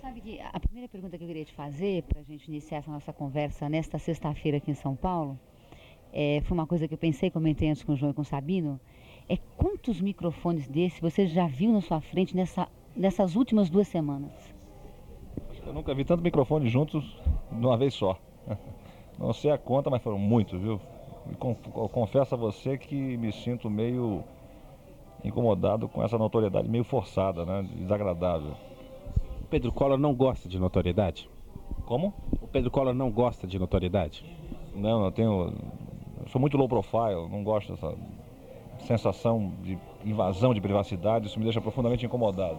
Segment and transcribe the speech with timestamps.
[0.00, 2.90] sabe que a primeira pergunta que eu queria te fazer, para a gente iniciar essa
[2.90, 5.38] nossa conversa nesta sexta-feira aqui em São Paulo,
[6.12, 8.24] é, foi uma coisa que eu pensei, comentei antes com o João e com o
[8.24, 8.80] Sabino,
[9.28, 12.66] é quantos microfones desses você já viu na sua frente nessa,
[12.96, 14.32] nessas últimas duas semanas?
[15.66, 17.04] Eu nunca vi tanto microfone juntos
[17.52, 18.18] de uma vez só.
[19.18, 20.80] Não sei a conta, mas foram muitos, viu?
[21.92, 24.24] Confesso a você que me sinto meio
[25.22, 27.68] incomodado com essa notoriedade, meio forçada, né?
[27.76, 28.56] Desagradável.
[29.50, 31.28] Pedro Collor não gosta de notoriedade?
[31.84, 32.14] Como?
[32.40, 34.24] O Pedro Collor não gosta de notoriedade?
[34.76, 35.52] Não, eu tenho.
[36.20, 37.96] Eu sou muito low profile, não gosto dessa
[38.86, 42.58] sensação de invasão de privacidade, isso me deixa profundamente incomodado.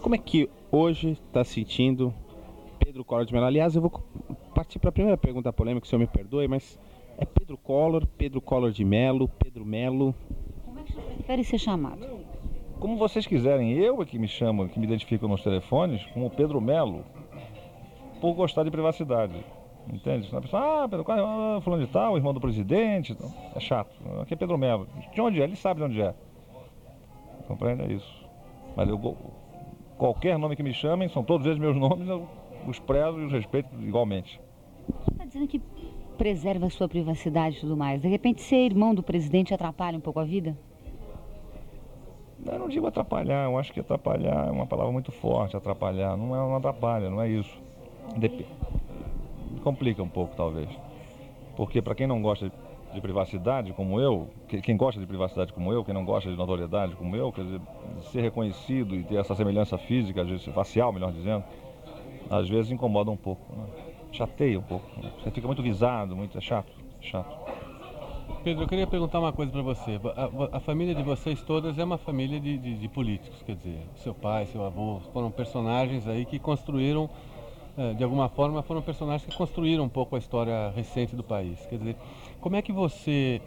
[0.00, 2.14] Como é que hoje está sentindo
[2.78, 3.46] Pedro Collor de Mello?
[3.46, 3.90] Aliás, eu vou
[4.54, 6.78] partir para a primeira pergunta polêmica, se o senhor me perdoe, mas
[7.18, 10.14] é Pedro Collor, Pedro Collor de Melo, Pedro Melo?
[10.64, 12.06] Como é que o senhor prefere ser chamado?
[12.80, 16.60] Como vocês quiserem, eu é que me chamo, que me identifico nos telefones como Pedro
[16.60, 17.04] Melo,
[18.20, 19.44] por gostar de privacidade.
[19.92, 20.28] Entende?
[20.34, 23.12] A pessoa, ah, Pedro Collor, ah, fulano de tal, irmão do presidente.
[23.12, 23.90] Então, é chato.
[24.20, 24.86] Aqui é Pedro Melo.
[25.12, 25.44] De onde é?
[25.44, 26.14] Ele sabe de onde é.
[27.48, 27.82] Compreende?
[27.82, 28.28] É isso.
[28.76, 28.98] Mas eu,
[29.96, 32.28] qualquer nome que me chamem, são todos eles meus nomes, eu
[32.66, 34.40] os prezo e os respeito igualmente.
[34.88, 35.60] Você está dizendo que
[36.16, 38.02] preserva a sua privacidade e tudo mais.
[38.02, 40.56] De repente, ser irmão do presidente atrapalha um pouco a vida?
[42.46, 46.16] Eu não digo atrapalhar, eu acho que atrapalhar é uma palavra muito forte, atrapalhar.
[46.16, 47.60] Não é uma atrapalha, não é isso.
[48.16, 48.46] Dep
[49.68, 50.68] complica um pouco, talvez.
[51.56, 52.50] Porque para quem não gosta
[52.94, 54.28] de privacidade como eu,
[54.62, 57.60] quem gosta de privacidade como eu, quem não gosta de notoriedade como eu, quer dizer,
[58.10, 61.44] ser reconhecido e ter essa semelhança física, facial, melhor dizendo,
[62.30, 63.44] às vezes incomoda um pouco.
[63.54, 63.64] Né?
[64.12, 64.86] Chateia um pouco.
[65.02, 65.10] Né?
[65.22, 67.57] Você fica muito visado, muito é chato, chato.
[68.44, 70.00] Pedro, eu queria perguntar uma coisa para você.
[70.16, 73.80] A, a, família de vocês todas é uma família de, de, de, políticos, quer dizer,
[73.96, 77.10] seu pai, seu avô, foram personagens aí que construíram,
[77.76, 81.58] é, de alguma forma, foram personagens que construíram um pouco a história recente do país.
[81.66, 81.96] Quer dizer,
[82.40, 83.40] como é que você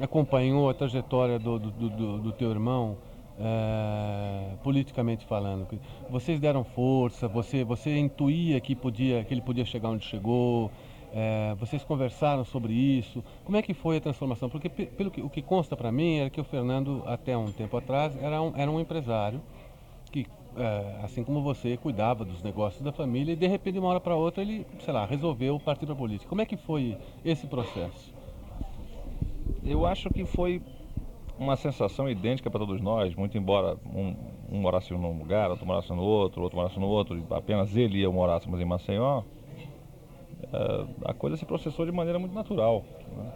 [0.00, 2.96] acompanhou a trajetória do, do, do, do teu irmão?
[3.36, 5.66] É, politicamente falando.
[6.08, 10.70] Vocês deram força, você, você intuía que, podia, que ele podia chegar onde chegou,
[11.16, 13.22] é, vocês conversaram sobre isso.
[13.44, 14.50] Como é que foi a transformação?
[14.50, 17.76] Porque pelo que, o que consta para mim era que o Fernando, até um tempo
[17.76, 19.40] atrás, era um, era um empresário
[20.10, 20.26] que,
[20.56, 24.00] é, assim como você, cuidava dos negócios da família e de repente, de uma hora
[24.00, 26.28] para outra, ele, sei lá, resolveu partir para a política.
[26.28, 28.12] Como é que foi esse processo?
[29.64, 30.60] Eu acho que foi
[31.38, 34.16] uma sensação idêntica para todos nós, muito embora um,
[34.50, 38.02] um morasse num lugar, outro morasse no outro, outro morasse no outro, apenas ele e
[38.02, 39.43] eu morássemos em Maceió, é,
[41.04, 42.84] a coisa se processou de maneira muito natural.
[43.16, 43.32] Né?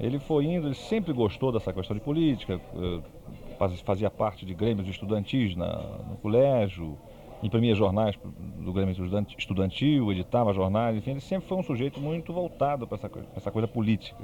[0.00, 4.88] Ele foi indo, ele sempre gostou dessa questão de política, é, fazia parte de grêmios
[4.88, 5.76] estudantis na,
[6.08, 6.96] no colégio,
[7.42, 8.16] imprimia jornais
[8.58, 8.94] do Grêmio
[9.36, 13.68] Estudantil, editava jornais, enfim, ele sempre foi um sujeito muito voltado para essa, essa coisa
[13.68, 14.22] política.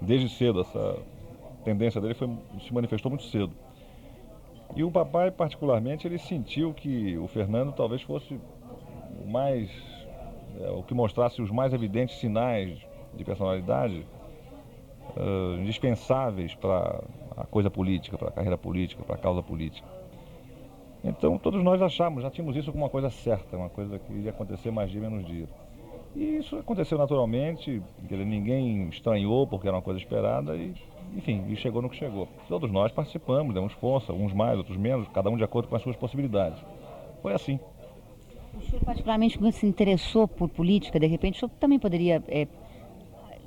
[0.00, 0.98] Desde cedo, essa
[1.64, 2.28] tendência dele foi,
[2.60, 3.52] se manifestou muito cedo.
[4.76, 9.70] E o papai, particularmente, ele sentiu que o Fernando talvez fosse o mais.
[10.60, 12.78] É, o que mostrasse os mais evidentes sinais
[13.14, 14.06] de personalidade
[15.16, 17.02] uh, indispensáveis para
[17.36, 19.86] a coisa política, para a carreira política, para a causa política.
[21.02, 24.30] Então todos nós achamos, já tínhamos isso como uma coisa certa, uma coisa que iria
[24.30, 25.48] acontecer mais dia menos dia.
[26.14, 30.72] E isso aconteceu naturalmente, ninguém estranhou porque era uma coisa esperada e
[31.16, 32.28] enfim, e chegou no que chegou.
[32.48, 35.82] Todos nós participamos, demos força, uns mais, outros menos, cada um de acordo com as
[35.82, 36.58] suas possibilidades.
[37.22, 37.60] Foi assim.
[38.56, 42.46] O senhor, particularmente, quando se interessou por política, de repente, o senhor também poderia, é,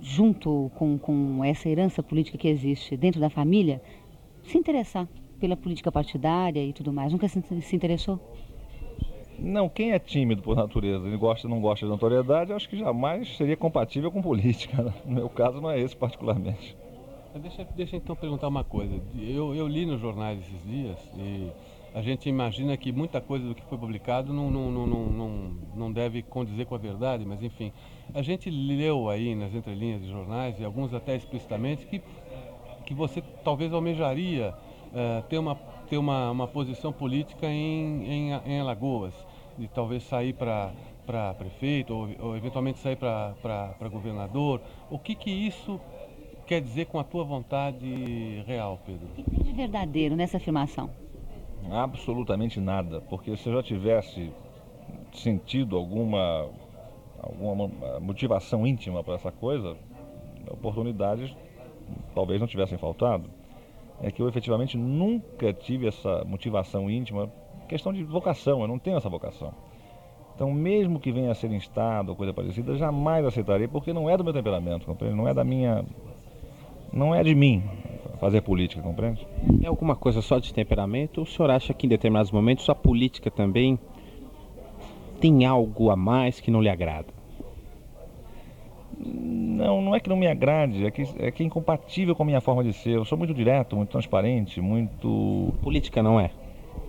[0.01, 3.81] junto com, com essa herança política que existe dentro da família,
[4.43, 5.07] se interessar
[5.39, 7.11] pela política partidária e tudo mais?
[7.11, 8.19] Nunca se, se interessou?
[9.39, 12.77] Não, quem é tímido por natureza, ele gosta não gosta de notoriedade, eu acho que
[12.77, 14.93] jamais seria compatível com política.
[15.05, 16.75] No meu caso, não é esse particularmente.
[17.35, 18.99] Deixa, deixa então perguntar uma coisa.
[19.19, 21.51] Eu, eu li nos jornais esses dias e
[21.93, 25.29] a gente imagina que muita coisa do que foi publicado não, não, não, não,
[25.75, 27.71] não deve condizer com a verdade, mas enfim.
[28.13, 32.01] A gente leu aí nas entrelinhas de jornais, e alguns até explicitamente, que,
[32.85, 34.53] que você talvez almejaria
[34.87, 35.55] uh, ter, uma,
[35.89, 39.13] ter uma, uma posição política em, em, em Alagoas,
[39.57, 40.71] de talvez sair para
[41.07, 44.61] para prefeito ou, ou, eventualmente sair para governador.
[44.91, 45.79] O que que isso
[46.45, 49.07] quer dizer com a tua vontade real, Pedro?
[49.07, 50.89] O que tem de verdadeiro nessa afirmação?
[51.71, 54.31] Absolutamente nada, porque se eu já tivesse
[55.13, 56.47] sentido alguma,
[57.21, 57.67] alguma
[57.99, 59.75] motivação íntima para essa coisa,
[60.49, 61.35] oportunidades
[62.13, 63.29] talvez não tivessem faltado.
[64.01, 67.29] É que eu efetivamente nunca tive essa motivação íntima
[67.67, 69.53] questão de vocação, eu não tenho essa vocação.
[70.35, 74.15] Então, mesmo que venha a ser instado ou coisa parecida, jamais aceitarei, porque não é
[74.15, 75.17] do meu temperamento, compreende?
[75.17, 75.83] Não é da minha.
[76.93, 77.63] Não é de mim
[78.17, 79.25] fazer política, compreende?
[79.61, 82.75] É alguma coisa só de temperamento ou o senhor acha que em determinados momentos a
[82.75, 83.79] política também
[85.19, 87.07] tem algo a mais que não lhe agrada?
[88.99, 92.25] Não, não é que não me agrade, é que é, que é incompatível com a
[92.25, 92.95] minha forma de ser.
[92.95, 95.53] Eu sou muito direto, muito transparente, muito.
[95.61, 96.31] Política não é?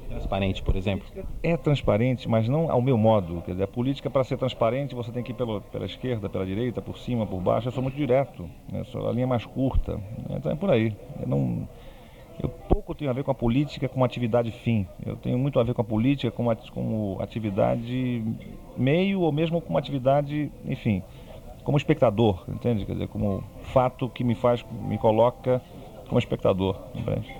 [0.08, 1.06] Transparente, por exemplo?
[1.42, 3.42] É transparente, mas não ao meu modo.
[3.42, 6.46] Quer dizer, a política, para ser transparente, você tem que ir pela, pela esquerda, pela
[6.46, 7.68] direita, por cima, por baixo.
[7.68, 8.84] Eu sou muito direto, né?
[8.84, 10.00] sou a linha mais curta.
[10.30, 10.96] Então é por aí.
[11.20, 11.68] Eu, não,
[12.42, 14.86] eu pouco tenho a ver com a política como atividade fim.
[15.04, 18.24] Eu tenho muito a ver com a política como, como atividade
[18.76, 21.02] meio ou mesmo como atividade, enfim,
[21.64, 22.86] como espectador, entende?
[22.86, 23.44] Quer dizer, como
[23.74, 25.60] fato que me faz, me coloca
[26.08, 27.34] como espectador, entende?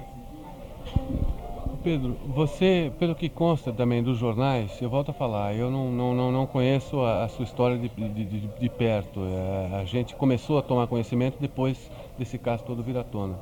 [1.83, 6.33] Pedro, você, pelo que consta também dos jornais, eu volto a falar, eu não, não,
[6.33, 9.21] não, conheço a, a, sua história de, de, de, de perto.
[9.21, 13.39] É, a gente começou a tomar conhecimento depois desse caso todo vir à tona.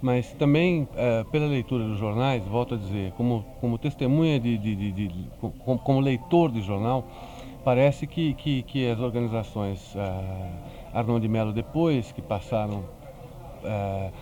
[0.00, 5.26] Mas também, é, pela leitura dos jornais, volto a dizer, como, como testemunha, de, de,
[5.40, 7.04] como, como, leitor de jornal,
[7.64, 9.98] parece que, que, que as organizações uh,
[10.94, 12.84] Arnon de Mello, depois que passaram
[13.64, 14.12] uh,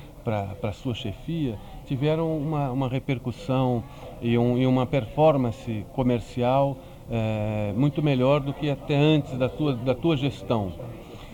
[0.60, 3.82] para sua chefia, tiveram uma, uma repercussão
[4.20, 6.76] e, um, e uma performance comercial
[7.10, 10.72] é, muito melhor do que até antes da tua, da tua gestão.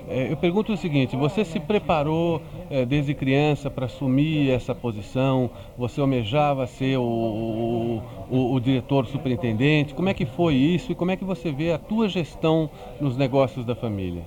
[0.08, 5.50] É, eu pergunto o seguinte: você se preparou é, desde criança para assumir essa posição?
[5.76, 9.94] Você almejava ser o, o, o, o, diretor superintendente?
[9.94, 12.70] Como é que foi isso e como é que você vê a tua gestão
[13.00, 14.23] nos negócios da família?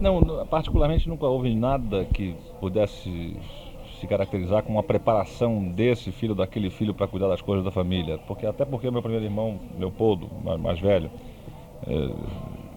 [0.00, 3.36] Não, particularmente nunca houve nada que pudesse
[4.00, 8.18] se caracterizar como uma preparação desse filho daquele filho para cuidar das coisas da família.
[8.26, 11.10] Porque até porque meu primeiro irmão, Leopoldo, mais, mais velho,
[11.86, 12.10] é,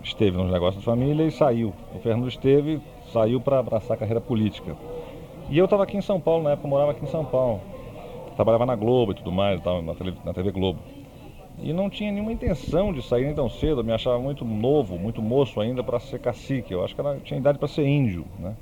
[0.04, 1.74] esteve nos negócios da família e saiu.
[1.94, 2.80] O Fernando esteve,
[3.12, 4.76] saiu para abraçar a carreira política.
[5.50, 7.60] E eu estava aqui em São Paulo, na época eu morava aqui em São Paulo.
[8.36, 10.80] Trabalhava na Globo e tudo mais, tava na, TV, na TV Globo.
[11.62, 14.98] E não tinha nenhuma intenção de sair nem tão cedo, eu me achava muito novo,
[14.98, 16.72] muito moço ainda para ser cacique.
[16.74, 18.56] Eu acho que ela tinha idade para ser índio, né?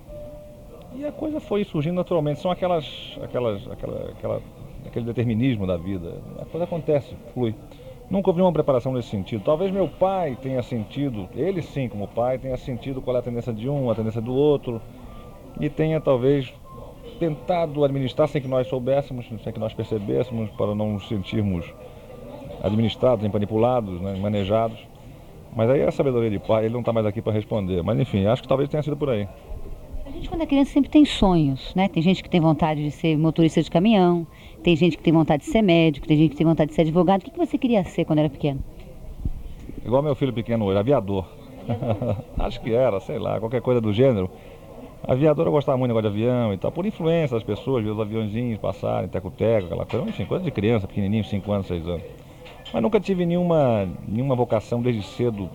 [0.96, 2.40] E a coisa foi surgindo naturalmente.
[2.40, 2.86] São aquelas,
[3.22, 4.42] aquelas, aquela, aquela,
[4.86, 6.22] aquele determinismo da vida.
[6.40, 7.54] A coisa acontece, flui.
[8.10, 9.44] Nunca houve uma preparação nesse sentido.
[9.44, 13.52] Talvez meu pai tenha sentido, ele sim, como pai, tenha sentido qual é a tendência
[13.52, 14.82] de um, a tendência do outro,
[15.60, 16.54] e tenha talvez
[17.20, 21.66] tentado administrar sem que nós soubéssemos, sem que nós percebêssemos, para não nos sentirmos
[22.64, 24.80] administrados, manipulados, né, manejados.
[25.54, 27.84] Mas aí é a sabedoria de pai, ele não está mais aqui para responder.
[27.84, 29.28] Mas enfim, acho que talvez tenha sido por aí.
[30.08, 31.90] A gente, quando é criança, sempre tem sonhos, né?
[31.90, 34.26] Tem gente que tem vontade de ser motorista de caminhão,
[34.64, 36.84] tem gente que tem vontade de ser médico, tem gente que tem vontade de ser
[36.84, 37.22] advogado.
[37.22, 38.62] O que, você queria ser quando era pequeno?
[39.86, 41.26] Igual meu filho pequeno hoje, aviador.
[42.40, 44.30] Acho que era, sei lá, qualquer coisa do gênero.
[45.06, 47.90] Aviador eu gostava muito de negócio de avião e tal, por influência das pessoas, ver
[47.90, 52.04] os aviãozinhos passarem, teco-teco, aquela coisa, enfim, coisa de criança, pequenininho, 5 anos, 6 anos.
[52.74, 55.50] Mas nunca tive nenhuma, nenhuma vocação desde cedo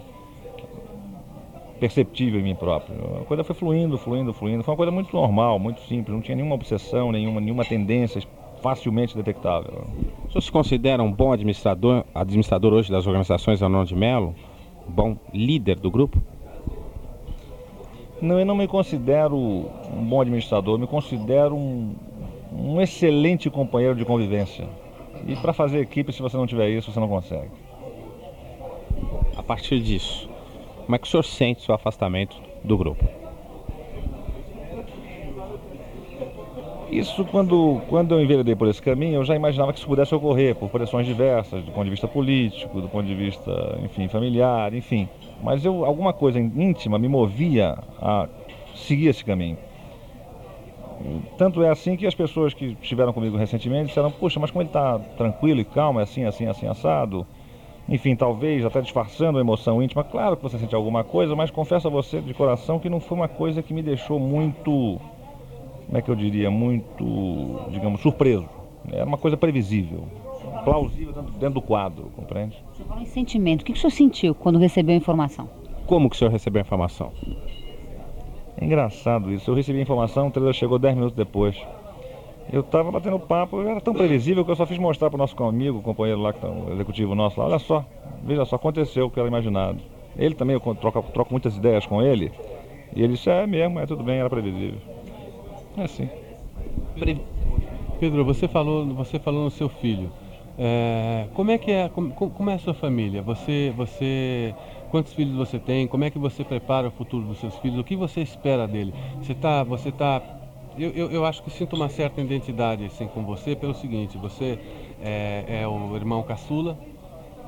[1.83, 2.95] perceptível em mim próprio.
[3.21, 4.63] A coisa foi fluindo, fluindo, fluindo.
[4.63, 6.15] Foi uma coisa muito normal, muito simples.
[6.15, 8.23] Não tinha nenhuma obsessão, nenhuma, nenhuma tendência
[8.63, 9.85] facilmente detectável.
[10.25, 14.33] O senhor se considera um bom administrador, administrador hoje das organizações Anon de Melo?
[14.89, 16.23] Um bom líder do grupo?
[18.21, 21.97] Não, eu não me considero um bom administrador, eu me considero um,
[22.53, 24.69] um excelente companheiro de convivência.
[25.27, 27.51] E para fazer equipe, se você não tiver isso, você não consegue.
[29.37, 30.31] A partir disso,
[30.85, 33.05] como é que o senhor sente seu afastamento do grupo?
[36.91, 40.55] Isso, quando, quando eu enveredei por esse caminho, eu já imaginava que isso pudesse ocorrer
[40.55, 45.09] por pressões diversas, do ponto de vista político, do ponto de vista, enfim, familiar, enfim.
[45.43, 48.29] Mas eu, alguma coisa íntima me movia a
[48.75, 49.57] seguir esse caminho.
[51.39, 54.69] Tanto é assim que as pessoas que estiveram comigo recentemente disseram, puxa, mas como ele
[54.69, 57.27] está tranquilo e calmo, é assim, assim, assim, assado,
[57.93, 60.03] enfim, talvez até disfarçando a emoção íntima.
[60.03, 63.19] Claro que você sente alguma coisa, mas confesso a você de coração que não foi
[63.19, 64.99] uma coisa que me deixou muito,
[65.87, 68.49] como é que eu diria, muito, digamos, surpreso.
[68.91, 70.05] Era uma coisa previsível,
[70.65, 72.57] plausível dentro, do quadro, compreende?
[72.73, 73.61] Você falou em sentimento.
[73.61, 75.47] O que o senhor sentiu quando recebeu a informação?
[75.87, 77.13] Como que o senhor recebeu a informação?
[78.57, 79.51] É engraçado isso.
[79.51, 81.61] Eu recebi a informação, o trailer chegou 10 minutos depois.
[82.51, 85.43] Eu estava batendo papo, era tão previsível que eu só fiz mostrar para o nosso
[85.45, 87.85] amigo, companheiro lá, que tá, o executivo nosso lá, olha só,
[88.23, 89.79] veja só, aconteceu o que era imaginado.
[90.17, 92.33] Ele também, eu troco, troco muitas ideias com ele,
[92.95, 94.81] e ele disse, é mesmo, é tudo bem, era previsível.
[95.77, 96.09] É assim.
[97.99, 100.11] Pedro, você falou, você falou no seu filho.
[100.59, 103.23] É, como é que é, como, como, é a sua família?
[103.23, 104.55] Você, você,
[104.91, 105.87] quantos filhos você tem?
[105.87, 107.79] Como é que você prepara o futuro dos seus filhos?
[107.79, 108.93] O que você espera dele?
[109.21, 110.21] Você está, você tá,
[110.77, 114.59] eu, eu, eu, acho que sinto uma certa identidade assim com você pelo seguinte: você
[115.03, 116.79] é, é o irmão caçula,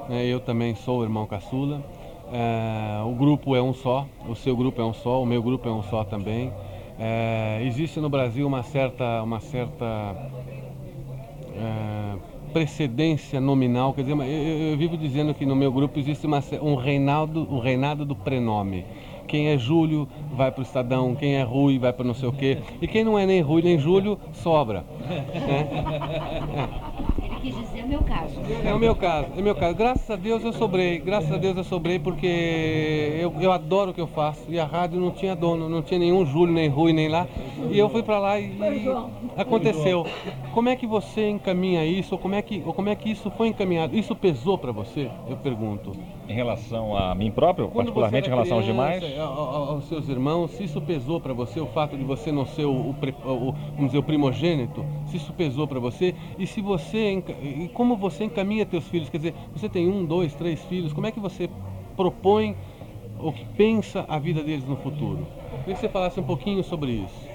[0.09, 0.25] né?
[0.27, 1.83] eu também sou o irmão caçula.
[2.33, 5.69] É, o grupo é um só, o seu grupo é um só, o meu grupo
[5.69, 6.53] é um só também.
[6.99, 10.17] É, existe no Brasil uma certa, uma certa
[11.55, 12.17] é,
[12.53, 16.77] precedência nominal, quer dizer, eu, eu, vivo dizendo que no meu grupo existe uma, um
[16.77, 18.85] reinado, o reinado do prenome.
[19.35, 22.33] Quem é Júlio vai para o Estadão, quem é Rui vai para não sei o
[22.33, 24.85] quê, e quem não é nem Rui nem Júlio sobra.
[25.01, 26.69] Né?
[27.45, 28.35] quis dizer é o meu caso.
[28.65, 29.75] É o meu caso, é o meu caso.
[29.77, 33.95] Graças a Deus eu sobrei, graças a Deus eu sobrei porque eu, eu adoro o
[33.95, 34.45] que eu faço.
[34.49, 37.27] E a rádio não tinha dono, não tinha nenhum Júlio, nem Rui, nem lá.
[37.71, 38.87] E eu fui para lá e, e,
[39.37, 40.07] aconteceu.
[40.53, 42.15] Como é que você encaminha isso?
[42.15, 43.97] Ou como é que, ou como é que isso foi encaminhado?
[43.97, 45.11] Isso pesou para você?
[45.29, 45.93] Eu pergunto.
[46.29, 49.19] Em relação a mim próprio, Quando particularmente em relação criança, aos demais?
[49.21, 52.73] Aos seus irmãos, se isso pesou para você, o fato de você não ser o,
[52.73, 57.69] o, o, vamos dizer, o primogênito, se isso pesou para você, e se você, e
[57.75, 61.11] como você encaminha teus filhos, quer dizer, você tem um, dois, três filhos, como é
[61.11, 61.51] que você
[61.97, 62.57] propõe
[63.19, 65.27] ou pensa a vida deles no futuro?
[65.59, 67.34] Queria que você falasse um pouquinho sobre isso.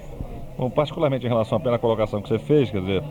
[0.60, 3.02] Bom, particularmente em relação à primeira colocação que você fez, quer dizer,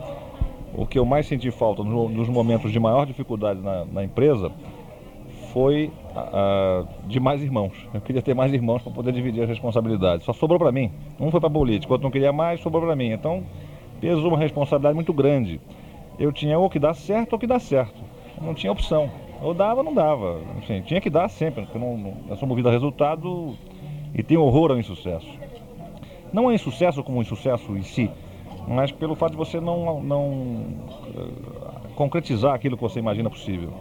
[0.72, 4.52] o que eu mais senti falta nos momentos de maior dificuldade na, na empresa
[5.52, 7.72] foi uh, de mais irmãos.
[7.92, 10.24] Eu queria ter mais irmãos para poder dividir as responsabilidades.
[10.24, 10.92] Só sobrou para mim.
[11.18, 13.10] Um foi para política, outro não queria mais, sobrou para mim.
[13.10, 13.42] Então,
[14.00, 15.60] pesou uma responsabilidade muito grande.
[16.20, 18.00] Eu tinha ou que dar certo ou que dar certo.
[18.40, 19.10] Não tinha opção.
[19.42, 20.38] Ou dava ou não dava.
[20.56, 23.56] Enfim, tinha que dar sempre, porque não, não, eu sou movido a resultado
[24.14, 25.49] e tenho horror ao insucesso.
[26.32, 28.10] Não é insucesso como insucesso em si,
[28.68, 33.72] mas pelo fato de você não, não uh, concretizar aquilo que você imagina possível.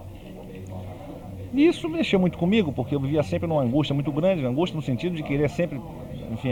[1.53, 4.81] E isso mexeu muito comigo, porque eu vivia sempre numa angústia muito grande, angústia no
[4.81, 5.81] sentido de querer sempre,
[6.31, 6.49] enfim,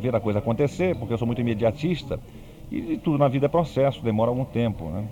[0.00, 2.20] ver, a coisa acontecer, porque eu sou muito imediatista,
[2.70, 5.04] e, e, tudo na vida é processo, demora algum tempo, né?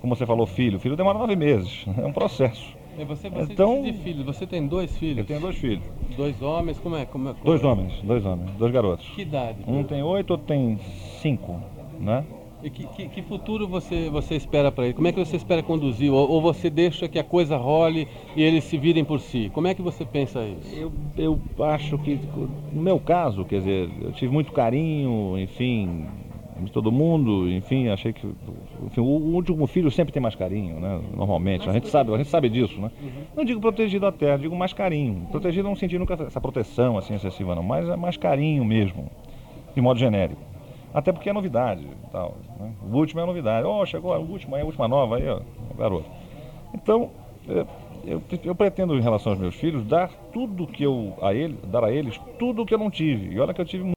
[0.00, 2.83] Como você falou, filho, filho demora nove meses, é um processo.
[2.98, 5.18] E você, você então, de filhos, você tem dois filhos?
[5.18, 5.82] Eu tenho dois filhos.
[6.16, 7.04] Dois homens, como é?
[7.04, 7.66] Como é como dois é?
[7.66, 9.06] homens, dois homens, dois garotos.
[9.08, 9.58] Que idade?
[9.66, 10.78] Um tem oito, outro tem
[11.20, 11.60] cinco,
[11.98, 12.24] né?
[12.62, 14.94] E que, que, que, futuro você, você espera para ele?
[14.94, 16.10] Como é que você espera conduzir?
[16.10, 19.50] Ou, ou, você deixa que a coisa role e eles se virem por si?
[19.52, 20.74] Como é que você pensa isso?
[20.74, 22.18] Eu, eu acho que,
[22.72, 26.06] no meu caso, quer dizer, eu tive muito carinho, enfim,
[26.60, 28.26] de todo mundo, enfim, achei que
[28.84, 31.00] enfim, o último filho sempre tem mais carinho, né?
[31.16, 32.90] Normalmente, a gente sabe, a gente sabe disso, né?
[33.36, 35.26] Não digo protegido até, digo mais carinho.
[35.30, 39.10] Protegido não senti nunca essa proteção assim excessiva não, mas é mais carinho mesmo,
[39.74, 40.40] de modo genérico.
[40.92, 42.36] Até porque é novidade, tal.
[42.60, 42.72] Né?
[42.88, 43.66] O último é novidade.
[43.66, 45.40] Oh, chegou o último, aí a última nova aí, ó,
[45.76, 46.08] garoto.
[46.72, 47.10] Então,
[47.48, 47.66] é,
[48.06, 51.84] eu, eu, pretendo em relação aos meus filhos dar tudo que eu a ele, dar
[51.84, 53.34] a eles tudo que eu não tive.
[53.34, 53.93] E olha que eu tive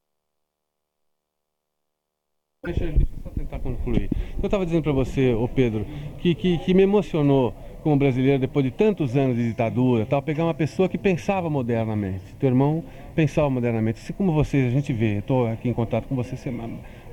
[2.68, 4.10] Deixa, deixa eu só tentar concluir.
[4.42, 5.86] Eu estava dizendo para você, ô Pedro,
[6.18, 10.44] que, que, que, me emocionou como brasileiro, depois de tantos anos de ditadura, tal, pegar
[10.44, 12.20] uma pessoa que pensava modernamente.
[12.38, 12.84] Teu irmão
[13.14, 14.00] pensava modernamente.
[14.00, 16.44] Assim como vocês, a gente vê, estou aqui em contato com vocês,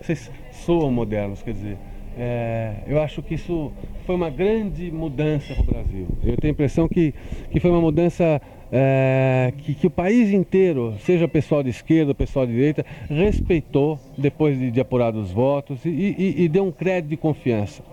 [0.01, 1.77] vocês soam modernos, quer dizer.
[2.17, 3.71] É, eu acho que isso
[4.05, 6.07] foi uma grande mudança para o Brasil.
[6.21, 7.13] Eu tenho a impressão que,
[7.49, 12.45] que foi uma mudança é, que, que, o país inteiro, seja pessoal de esquerda, pessoal
[12.45, 17.09] de direita, respeitou depois de, de apurados os votos e, e, e, deu um crédito
[17.09, 17.83] de confiança.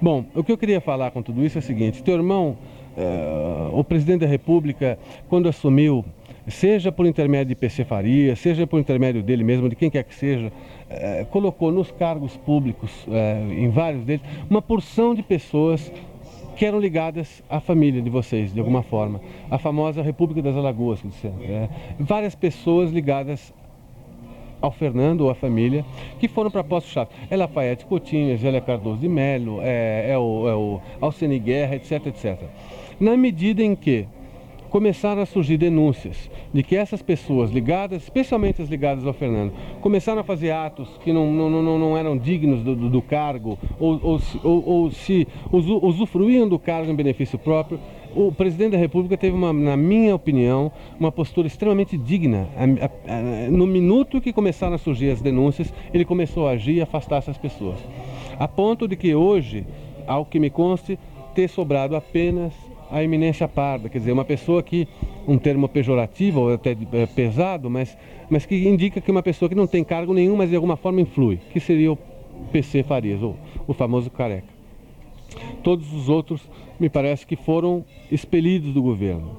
[0.00, 2.56] Bom, o que eu queria falar com tudo isso é o seguinte: teu irmão,
[2.96, 6.04] é, o presidente da República, quando assumiu,
[6.48, 10.14] seja por intermédio de PC Faria, seja por intermédio dele mesmo, de quem quer que
[10.14, 10.52] seja,
[10.88, 15.92] é, colocou nos cargos públicos, é, em vários deles, uma porção de pessoas
[16.56, 19.20] que eram ligadas à família de vocês, de alguma forma.
[19.50, 21.36] A famosa República das Alagoas, que disseram.
[21.42, 23.52] É, várias pessoas ligadas
[24.60, 25.84] ao Fernando ou à família,
[26.18, 27.14] que foram para postos chaves.
[27.30, 32.06] É Lafayette Coutinho, Zélia Cardoso de Melo, é, é, o, é o Alcene Guerra, etc,
[32.06, 32.42] etc.
[32.98, 34.08] Na medida em que
[34.76, 40.20] começaram a surgir denúncias de que essas pessoas ligadas, especialmente as ligadas ao Fernando, começaram
[40.20, 43.98] a fazer atos que não, não, não, não eram dignos do, do, do cargo ou,
[44.02, 47.80] ou, ou, ou se usufruíam do cargo em benefício próprio,
[48.14, 52.46] o presidente da República teve, uma, na minha opinião, uma postura extremamente digna.
[53.50, 57.38] No minuto que começaram a surgir as denúncias, ele começou a agir e afastar essas
[57.38, 57.78] pessoas.
[58.38, 59.66] A ponto de que hoje,
[60.06, 60.98] ao que me conste,
[61.34, 62.52] ter sobrado apenas
[62.90, 64.86] a eminência parda, quer dizer, uma pessoa que,
[65.26, 67.96] um termo pejorativo ou até é, pesado, mas,
[68.30, 71.00] mas que indica que uma pessoa que não tem cargo nenhum, mas de alguma forma
[71.00, 71.98] influi, que seria o
[72.52, 73.34] PC Farias, o,
[73.66, 74.48] o famoso careca.
[75.62, 76.40] todos os outros
[76.78, 79.36] me parece que foram expelidos do governo.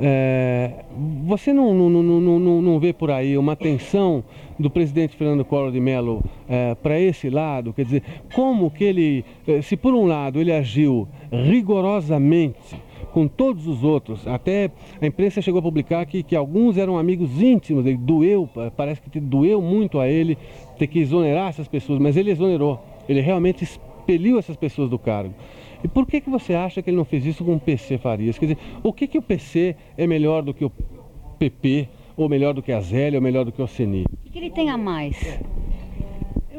[0.00, 0.84] É,
[1.24, 4.22] você não, não, não, não, não vê por aí uma tensão
[4.56, 7.72] do presidente Fernando Collor de Mello é, para esse lado?
[7.72, 8.02] Quer dizer,
[8.32, 9.24] como que ele,
[9.62, 12.76] se por um lado ele agiu rigorosamente
[13.12, 14.70] com todos os outros, até
[15.00, 19.18] a imprensa chegou a publicar que, que alguns eram amigos íntimos, ele doeu, parece que
[19.18, 20.36] doeu muito a ele
[20.78, 25.34] ter que exonerar essas pessoas, mas ele exonerou, ele realmente expeliu essas pessoas do cargo.
[25.82, 28.38] E por que, que você acha que ele não fez isso com o PC Farias?
[28.38, 30.72] Quer dizer, o que, que o PC é melhor do que o
[31.38, 34.04] PP, ou melhor do que a Zélia, ou melhor do que o CNI?
[34.26, 35.16] O que ele tem a mais?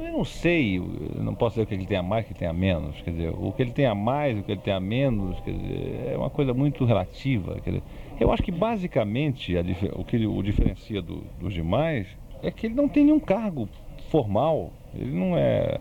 [0.05, 0.81] Eu não sei,
[1.15, 3.01] não posso dizer o que ele tem a mais, o que ele tem a menos.
[3.01, 5.51] Quer dizer, o que ele tem a mais, o que ele tem a menos, quer
[5.51, 7.59] dizer, é uma coisa muito relativa.
[7.61, 7.83] Quer dizer,
[8.19, 9.61] eu acho que basicamente a,
[9.95, 12.07] o que o diferencia do, dos demais
[12.41, 13.67] é que ele não tem nenhum cargo
[14.09, 14.71] formal.
[14.93, 15.79] Ele não é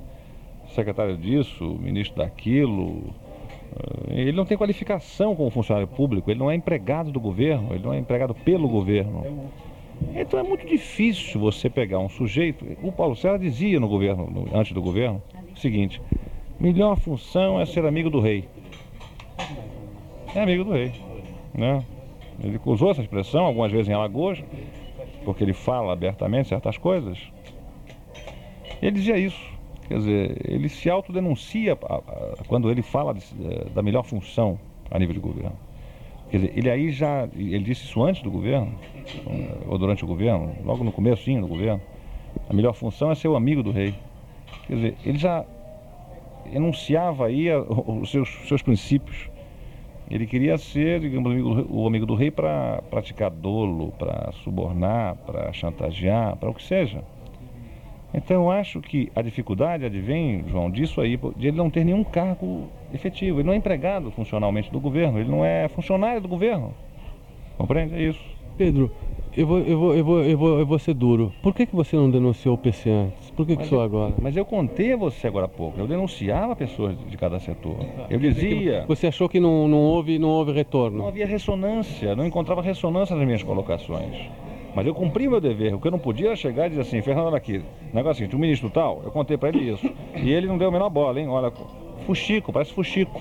[0.75, 3.15] secretário disso, ministro daquilo,
[4.11, 7.83] eh, ele não tem qualificação como funcionário público, ele não é empregado do governo, ele
[7.83, 9.25] não é empregado pelo governo.
[10.15, 12.65] Então é muito difícil você pegar um sujeito.
[12.83, 15.23] O Paulo César dizia no governo, no, antes do governo,
[15.55, 16.01] o seguinte:
[16.59, 18.49] melhor função é ser amigo do rei.
[20.35, 20.93] É amigo do rei.
[21.55, 21.85] Né?
[22.43, 24.43] Ele usou essa expressão algumas vezes em Alagoas,
[25.25, 27.19] porque ele fala abertamente certas coisas.
[28.81, 29.59] Ele dizia isso.
[29.89, 31.77] Quer dizer, ele se autodenuncia
[32.47, 34.59] quando ele fala de, eh, da melhor função
[34.91, 35.57] a nível de governo.
[36.31, 38.73] Quer dizer, ele aí já, ele disse isso antes do governo,
[39.67, 41.81] ou durante o governo, logo no começo do governo.
[42.49, 43.95] A melhor função é ser o amigo do rei.
[44.67, 45.45] Quer dizer, ele já
[46.53, 47.49] enunciava aí
[47.87, 49.31] os seus, seus princípios.
[50.11, 56.37] Ele queria ser, digamos, o amigo do rei para praticar dolo, para subornar, para chantagear,
[56.37, 57.03] para o que seja.
[58.13, 62.03] Então eu acho que a dificuldade advém, João, disso aí, de ele não ter nenhum
[62.03, 63.39] cargo efetivo.
[63.39, 66.75] Ele não é empregado funcionalmente do governo, ele não é funcionário do governo.
[67.57, 67.95] Compreende?
[67.95, 68.39] É isso.
[68.57, 68.91] Pedro,
[69.37, 71.33] eu vou, eu vou, eu vou, eu vou, eu vou ser duro.
[71.43, 73.31] Por que, que você não denunciou o PC antes?
[73.31, 74.15] Por que, que só agora?
[74.21, 75.79] Mas eu contei a você agora há pouco.
[75.79, 77.77] Eu denunciava pessoas de cada setor.
[78.11, 78.85] Eu dizia.
[78.89, 80.99] Você achou que não, não, houve, não houve retorno?
[80.99, 84.29] Não havia ressonância, não encontrava ressonância nas minhas colocações.
[84.75, 85.75] Mas eu cumpri meu dever.
[85.75, 88.39] O que eu não podia era chegar e dizer assim, Fernando aqui, negócio assim, o
[88.39, 89.89] ministro tal, eu contei para ele isso.
[90.15, 91.29] E ele não deu a menor bola, hein?
[91.29, 91.53] Olha,
[92.07, 93.21] fuxico, parece fuxico.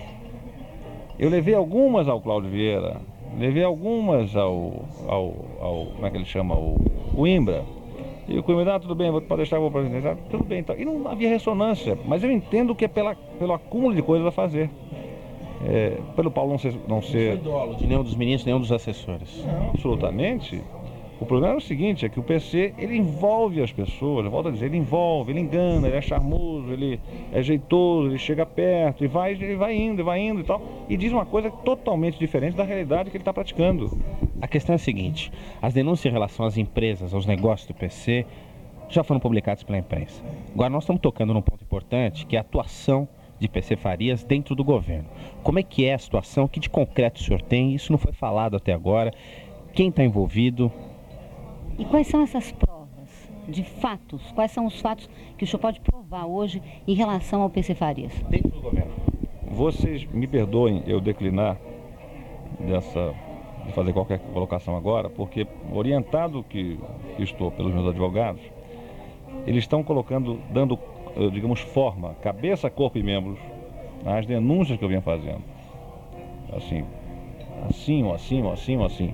[1.18, 3.02] Eu levei algumas ao Cláudio Vieira,
[3.38, 6.78] levei algumas ao, ao, ao como é que ele chama, o,
[7.16, 7.64] o Imbra.
[8.28, 10.60] E o Coimbra, ah, tudo bem, vou pode deixar, vou apresentar, tudo bem.
[10.60, 10.76] Então.
[10.78, 14.32] E não havia ressonância, mas eu entendo que é pela, pelo acúmulo de coisas a
[14.32, 14.70] fazer.
[15.66, 16.76] É, pelo Paulo não ser.
[16.88, 17.42] Não ser...
[17.42, 19.44] Não de nenhum dos ministros, nenhum dos assessores.
[19.46, 20.62] Não, absolutamente.
[21.20, 24.50] O problema é o seguinte, é que o PC, ele envolve as pessoas, eu volto
[24.50, 27.00] a dizer, ele envolve, ele engana, ele é charmoso, ele
[27.32, 30.62] é jeitoso, ele chega perto e vai, ele vai indo, e vai indo e tal,
[30.88, 33.98] e diz uma coisa totalmente diferente da realidade que ele está praticando.
[34.40, 38.24] A questão é a seguinte, as denúncias em relação às empresas, aos negócios do PC,
[38.88, 40.24] já foram publicadas pela imprensa.
[40.54, 43.08] Agora nós estamos tocando num ponto importante, que é a atuação
[43.40, 45.10] de PC Farias dentro do governo.
[45.44, 46.46] Como é que é a situação?
[46.46, 47.74] O que de concreto o senhor tem?
[47.74, 49.12] Isso não foi falado até agora.
[49.74, 50.72] Quem está envolvido?
[51.78, 54.32] E quais são essas provas de fatos?
[54.32, 58.14] Quais são os fatos que o senhor pode provar hoje em relação ao PC Farias?
[58.30, 58.92] Dentro do governo.
[59.50, 61.58] Vocês me perdoem eu declinar
[62.60, 63.14] dessa
[63.68, 66.80] de fazer qualquer colocação agora, porque orientado que
[67.20, 68.42] estou pelos meus advogados,
[69.46, 70.80] eles estão colocando, dando,
[71.18, 73.38] eh, digamos, forma, cabeça, corpo e membros
[74.06, 75.44] às denúncias que eu venho fazendo.
[76.56, 76.86] Assim,
[77.70, 79.14] assim, ou assim, ou assim, ou assim.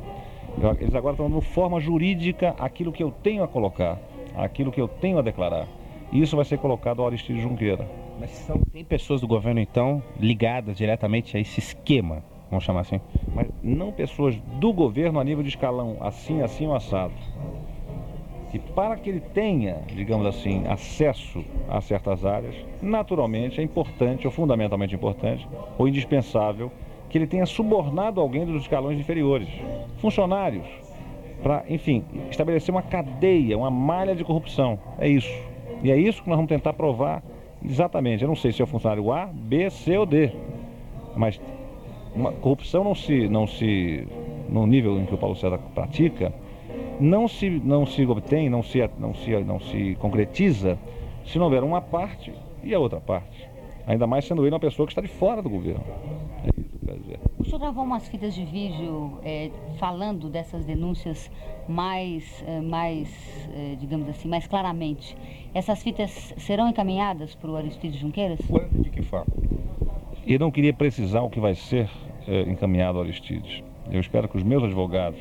[0.80, 4.00] Eles agora estão dando forma jurídica aquilo que eu tenho a colocar,
[4.36, 5.68] aquilo que eu tenho a declarar.
[6.12, 7.90] E isso vai ser colocado ao Aristides Junqueira.
[8.20, 13.02] Mas são, tem pessoas do governo, então, ligadas diretamente a esse esquema, vamos chamar assim?
[13.34, 17.14] Mas não pessoas do governo a nível de escalão, assim, assim ou assado.
[18.54, 24.32] E para que ele tenha, digamos assim, acesso a certas áreas, naturalmente é importante, ou
[24.32, 26.72] fundamentalmente importante, ou indispensável,
[27.14, 29.48] que ele tenha subornado alguém dos escalões inferiores,
[30.00, 30.66] funcionários,
[31.44, 34.80] para, enfim, estabelecer uma cadeia, uma malha de corrupção.
[34.98, 35.32] É isso.
[35.84, 37.22] E é isso que nós vamos tentar provar
[37.64, 38.24] exatamente.
[38.24, 40.32] Eu não sei se é o funcionário A, B, C ou D,
[41.16, 41.40] mas
[42.16, 44.08] uma corrupção não se, não se,
[44.50, 46.34] no nível em que o Paulo César pratica,
[47.00, 50.80] não se, não se obtém, não se, não se, não se concretiza
[51.24, 53.48] se não houver uma parte e a outra parte.
[53.86, 55.84] Ainda mais sendo ele uma pessoa que está de fora do governo.
[57.44, 61.30] O senhor gravou umas fitas de vídeo é, falando dessas denúncias
[61.68, 63.10] mais, é, mais
[63.54, 65.16] é, digamos assim, mais claramente.
[65.54, 68.40] Essas fitas serão encaminhadas para o Aristides Junqueiras?
[68.72, 69.28] De que forma?
[70.26, 71.90] e não queria precisar o que vai ser
[72.28, 73.62] é, encaminhado a Aristides.
[73.92, 75.20] Eu espero que os meus advogados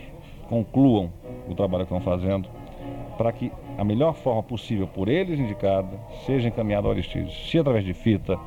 [0.49, 1.13] concluam
[1.49, 2.49] o trabalho que estão fazendo
[3.19, 7.35] para que a melhor forma possível por eles indicada seja encaminhado ao Aristides.
[7.51, 8.39] Se através de fita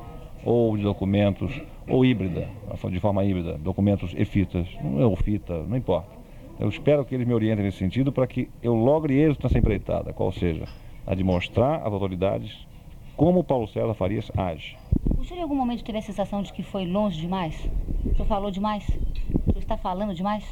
[0.44, 2.48] ou de documentos, ou híbrida,
[2.90, 6.16] de forma híbrida, documentos e fitas, ou fita, não importa.
[6.58, 10.12] Eu espero que eles me orientem nesse sentido para que eu logre êxito nessa empreitada,
[10.12, 10.66] qual seja
[11.06, 12.66] a de mostrar às autoridades
[13.16, 14.76] como Paulo César Farias age.
[15.18, 17.68] O senhor em algum momento teve a sensação de que foi longe demais?
[18.04, 18.86] O senhor falou demais?
[18.88, 20.44] O senhor está falando demais?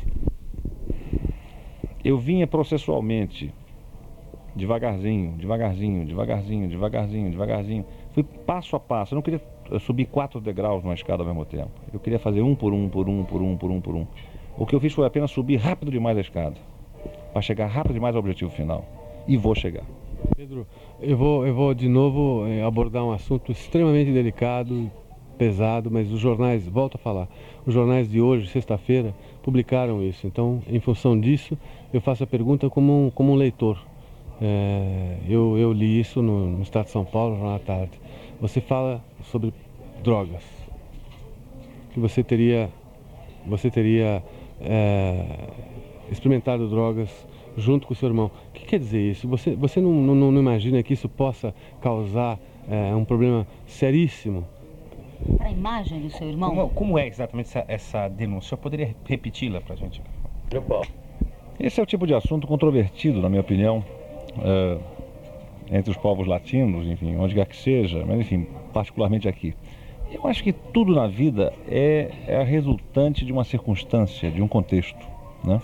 [2.04, 3.52] Eu vinha processualmente,
[4.54, 7.84] devagarzinho, devagarzinho, devagarzinho, devagarzinho, devagarzinho.
[8.12, 9.14] Fui passo a passo.
[9.14, 9.40] Eu não queria
[9.80, 11.70] subir quatro degraus numa escada ao mesmo tempo.
[11.92, 14.06] Eu queria fazer um por um, por um, por um, por um, por um.
[14.56, 16.56] O que eu fiz foi apenas subir rápido demais a escada,
[17.32, 18.84] para chegar rápido demais ao objetivo final.
[19.26, 19.84] E vou chegar.
[20.36, 20.66] Pedro,
[21.00, 24.90] eu vou, eu vou de novo eh, abordar um assunto extremamente delicado,
[25.36, 27.28] pesado, mas os jornais, volto a falar,
[27.66, 30.26] os jornais de hoje, sexta-feira, publicaram isso.
[30.26, 31.58] Então, em função disso,
[31.92, 33.78] eu faço a pergunta como um, como um leitor.
[34.40, 37.92] É, eu, eu, li isso no, no, Estado de São Paulo, na tarde.
[38.40, 39.52] Você fala sobre
[40.04, 40.44] drogas.
[41.92, 42.70] Que você teria,
[43.46, 44.22] você teria
[44.60, 45.24] é,
[46.10, 48.30] experimentado drogas junto com o seu irmão.
[48.50, 49.26] O que quer dizer isso?
[49.28, 52.38] Você, você não, não, não imagina que isso possa causar
[52.68, 54.44] é, um problema seríssimo?
[55.36, 56.50] Para a imagem do seu irmão?
[56.50, 58.54] Como, como é exatamente essa, essa denúncia?
[58.54, 60.02] Eu poderia repeti-la para a gente?
[61.58, 63.84] Esse é o tipo de assunto controvertido, na minha opinião,
[64.42, 64.78] é,
[65.70, 69.54] entre os povos latinos, enfim, onde quer que seja, mas enfim, particularmente aqui.
[70.14, 74.46] Eu acho que tudo na vida é, é a resultante de uma circunstância, de um
[74.46, 75.04] contexto,
[75.42, 75.60] né?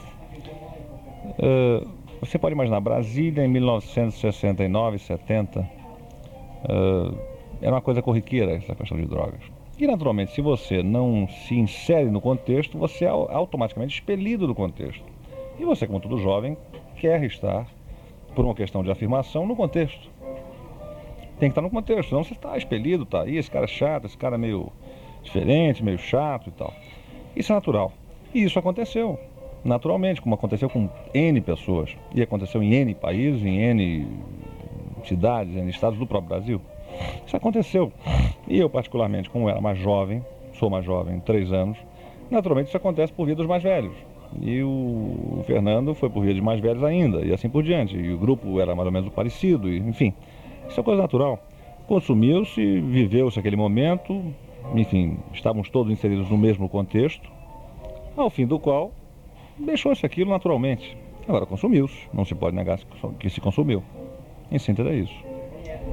[1.38, 1.88] Uh,
[2.20, 7.18] você pode imaginar, Brasília em 1969, 70, uh,
[7.62, 9.40] era uma coisa corriqueira essa questão de drogas.
[9.78, 15.04] E naturalmente, se você não se insere no contexto, você é automaticamente expelido do contexto.
[15.60, 16.56] E você, como todo jovem,
[16.96, 17.66] quer estar,
[18.34, 20.10] por uma questão de afirmação, no contexto.
[21.40, 24.06] Tem que estar no contexto, senão você está expelido, tá aí, esse cara é chato,
[24.06, 24.70] esse cara é meio
[25.22, 26.72] diferente, meio chato e tal.
[27.34, 27.92] Isso é natural.
[28.32, 29.18] E isso aconteceu
[29.64, 34.06] naturalmente, como aconteceu com N pessoas, e aconteceu em N países, em N
[35.04, 36.60] cidades, em estados do próprio Brasil.
[37.26, 37.92] Isso aconteceu.
[38.48, 40.24] E eu, particularmente, como era mais jovem,
[40.54, 41.78] sou mais jovem, três anos,
[42.30, 43.94] naturalmente isso acontece por via dos mais velhos.
[44.40, 47.96] E o Fernando foi por via de mais velhos ainda, e assim por diante.
[47.96, 50.14] E o grupo era mais ou menos parecido, e, enfim.
[50.70, 51.42] Isso é coisa natural.
[51.88, 54.22] Consumiu-se, viveu-se aquele momento,
[54.74, 57.28] enfim, estávamos todos inseridos no mesmo contexto,
[58.16, 58.92] ao fim do qual
[59.58, 60.96] deixou-se aquilo naturalmente.
[61.26, 62.78] Agora consumiu-se, não se pode negar
[63.18, 63.82] que se consumiu.
[64.50, 65.14] Em síntese é isso.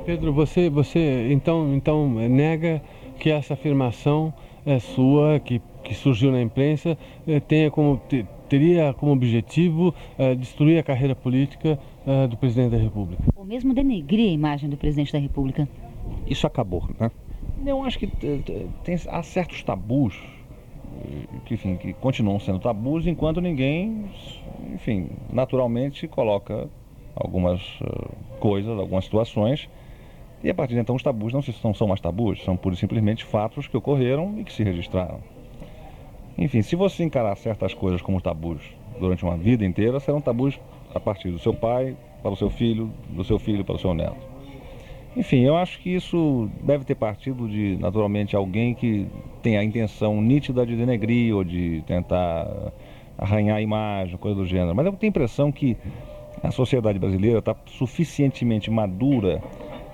[0.06, 2.82] Pedro, você, você então, então nega
[3.20, 4.32] que essa afirmação
[4.64, 6.96] é sua, que, que surgiu na imprensa,
[7.28, 8.00] é, tenha como,
[8.48, 13.24] teria como objetivo é, destruir a carreira política é, do presidente da República?
[13.36, 15.68] Ou mesmo denegrir a imagem do presidente da República?
[16.26, 17.12] Isso acabou, né?
[17.66, 20.16] Eu acho que tem, há certos tabus
[21.46, 24.06] que, enfim, que continuam sendo tabus enquanto ninguém,
[24.74, 26.70] enfim, naturalmente coloca
[27.16, 29.70] algumas uh, coisas, algumas situações.
[30.44, 32.76] E a partir de então os tabus não, se, não são mais tabus, são pura
[32.76, 35.20] e simplesmente fatos que ocorreram e que se registraram.
[36.38, 38.62] Enfim, se você encarar certas coisas como tabus
[39.00, 40.60] durante uma vida inteira, serão tabus
[40.94, 43.94] a partir do seu pai para o seu filho, do seu filho para o seu
[43.94, 44.38] neto.
[45.16, 49.08] Enfim, eu acho que isso deve ter partido de, naturalmente, alguém que
[49.42, 52.72] tem a intenção nítida de denegrir ou de tentar
[53.18, 54.76] arranhar a imagem, coisa do gênero.
[54.76, 55.76] Mas eu tenho a impressão que
[56.44, 59.42] a sociedade brasileira está suficientemente madura,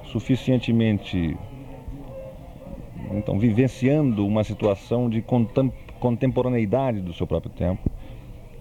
[0.04, 1.38] suficientemente
[3.12, 5.22] então vivenciando uma situação de
[6.04, 7.90] contemporaneidade do seu próprio tempo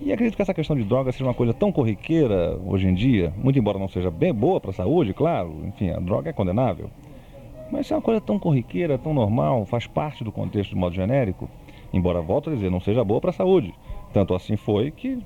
[0.00, 3.32] e acredito que essa questão de droga seja uma coisa tão corriqueira hoje em dia,
[3.36, 6.88] muito embora não seja bem boa para a saúde, claro, enfim, a droga é condenável.
[7.70, 11.50] Mas é uma coisa tão corriqueira, tão normal, faz parte do contexto de modo genérico,
[11.92, 13.74] embora, volto a dizer, não seja boa para a saúde.
[14.12, 15.18] Tanto assim foi que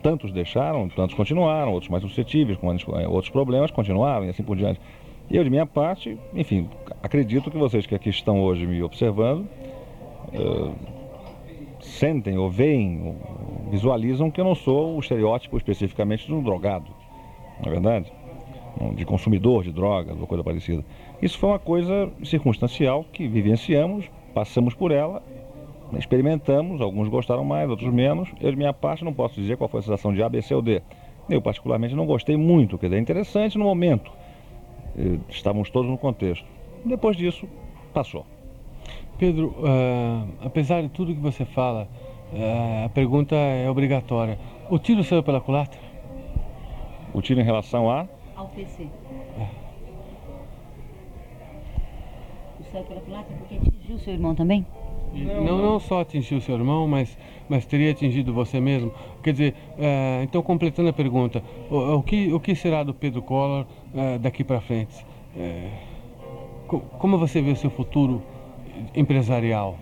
[0.00, 2.68] tantos deixaram, tantos continuaram, outros mais suscetíveis, com
[3.08, 4.80] outros problemas, continuaram e assim por diante.
[5.28, 6.68] Eu, de minha parte, enfim,
[7.02, 9.46] acredito que vocês que aqui estão hoje me observando,
[10.34, 10.97] uh,
[11.98, 13.16] sentem ou veem
[13.70, 16.90] visualizam que eu não sou o estereótipo especificamente de um drogado,
[17.60, 18.12] não é verdade?
[18.94, 20.84] De consumidor de drogas ou coisa parecida.
[21.20, 25.22] Isso foi uma coisa circunstancial que vivenciamos, passamos por ela,
[25.98, 28.28] experimentamos, alguns gostaram mais, outros menos.
[28.40, 30.54] Eu, de minha parte, não posso dizer qual foi a sensação de A, B, C
[30.54, 30.82] ou D.
[31.28, 34.12] Eu, particularmente, não gostei muito, quer dizer, é interessante no momento.
[35.28, 36.46] Estávamos todos no contexto.
[36.84, 37.48] Depois disso,
[37.92, 38.24] passou.
[39.18, 41.88] Pedro, uh, apesar de tudo que você fala,
[42.32, 44.38] uh, a pergunta é obrigatória.
[44.70, 45.78] O tiro saiu pela culatra?
[47.12, 48.06] O tiro em relação a?
[48.36, 48.86] Ao PC.
[49.36, 49.46] É.
[52.70, 54.64] Saiu pela culatra porque atingiu seu irmão também?
[55.12, 58.92] Não, não, não só atingiu seu irmão, mas, mas teria atingido você mesmo.
[59.20, 63.20] Quer dizer, uh, então completando a pergunta, o, o, que, o que será do Pedro
[63.22, 63.66] Collor
[64.20, 65.04] daqui para frente?
[66.98, 68.22] como você vê o seu futuro
[68.94, 69.78] empresarial?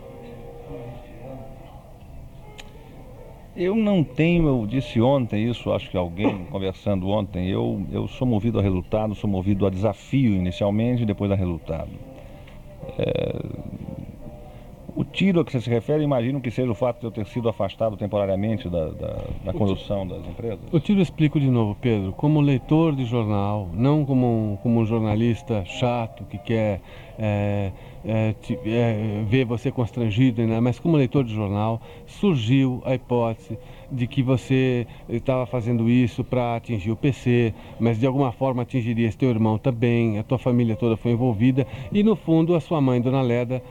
[3.56, 8.26] Eu não tenho, eu disse ontem isso, acho que alguém conversando ontem, eu, eu sou
[8.26, 11.90] movido a resultado, sou movido a desafio inicialmente e depois a resultado.
[12.98, 13.36] É,
[14.96, 17.26] o tiro a que você se refere, imagino que seja o fato de eu ter
[17.26, 20.60] sido afastado temporariamente da, da, da condução das empresas.
[20.72, 24.86] O tiro explico de novo, Pedro, como leitor de jornal, não como um, como um
[24.86, 26.80] jornalista chato que quer
[27.18, 27.72] é,
[28.06, 30.60] é, te, é, ver você constrangido, né?
[30.60, 33.58] mas como leitor de jornal, surgiu a hipótese
[33.90, 39.10] de que você estava fazendo isso para atingir o PC, mas de alguma forma atingiria
[39.12, 43.00] teu irmão também, a tua família toda foi envolvida e no fundo a sua mãe,
[43.00, 43.62] Dona Leda,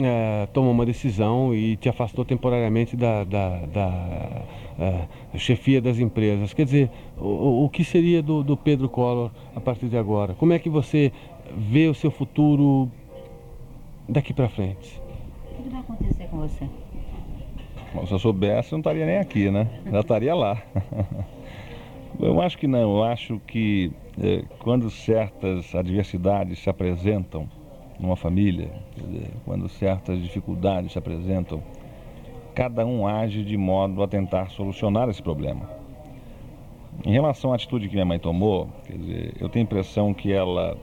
[0.00, 4.42] é, tomou uma decisão e te afastou temporariamente da, da, da
[4.78, 6.54] é, chefia das empresas.
[6.54, 10.34] Quer dizer, o, o que seria do, do Pedro Collor a partir de agora?
[10.34, 11.10] Como é que você
[11.56, 12.88] vê o seu futuro
[14.08, 15.00] daqui para frente?
[15.58, 16.68] O que vai acontecer com você?
[17.94, 19.68] Bom, se eu soubesse, eu não estaria nem aqui, né?
[19.90, 20.62] Já estaria lá.
[22.18, 22.80] eu acho que não.
[22.80, 27.48] Eu acho que é, quando certas adversidades se apresentam,
[28.00, 31.62] numa família, dizer, quando certas dificuldades se apresentam,
[32.54, 35.68] cada um age de modo a tentar solucionar esse problema.
[37.04, 40.32] Em relação à atitude que minha mãe tomou, quer dizer, eu tenho a impressão que
[40.32, 40.76] ela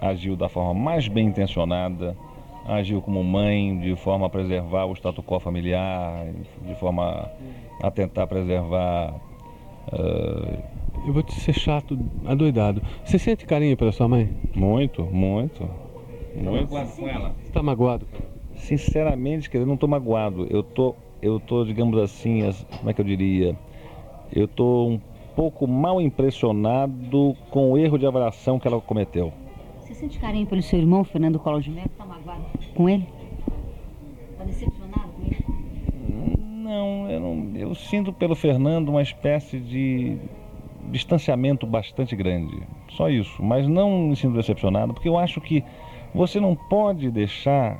[0.00, 2.16] agiu da forma mais bem intencionada,
[2.66, 6.26] agiu como mãe, de forma a preservar o status quo familiar,
[6.66, 7.30] de forma
[7.82, 9.14] a tentar preservar.
[9.92, 10.76] Uh...
[11.06, 12.82] Eu vou te ser chato, adoidado.
[13.04, 14.28] Você sente carinho pela sua mãe?
[14.54, 15.68] Muito, muito.
[16.34, 17.34] Tá magoado com ela?
[17.44, 18.06] Está magoado?
[18.56, 20.46] Sinceramente, querido, não estou magoado.
[20.50, 22.40] Eu tô, eu tô, digamos assim,
[22.78, 23.56] como é que eu diria?
[24.32, 25.00] Eu tô um
[25.36, 29.32] pouco mal impressionado com o erro de avaliação que ela cometeu.
[29.86, 31.86] Você sente carinho pelo seu irmão, Fernando Collor de Mello?
[31.86, 32.44] Está magoado
[32.74, 33.06] com ele?
[34.32, 35.46] Está decepcionado com ele?
[36.64, 37.52] Não, eu não.
[37.54, 40.18] Eu sinto pelo Fernando uma espécie de
[40.90, 42.64] distanciamento bastante grande.
[42.88, 43.40] Só isso.
[43.40, 45.62] Mas não me sinto decepcionado, porque eu acho que
[46.12, 47.78] você não pode deixar,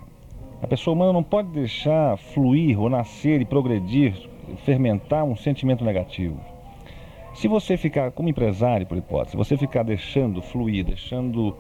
[0.63, 4.15] a pessoa humana não pode deixar fluir ou nascer e progredir,
[4.59, 6.39] fermentar um sentimento negativo.
[7.35, 11.57] Se você ficar, como empresário, por hipótese, se você ficar deixando fluir, deixando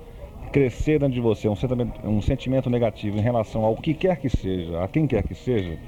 [0.53, 4.29] crescer dentro de você um sentimento, um sentimento negativo em relação ao que quer que
[4.29, 5.79] seja, a quem quer que seja,